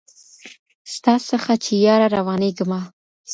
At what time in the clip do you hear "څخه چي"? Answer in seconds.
1.29-1.73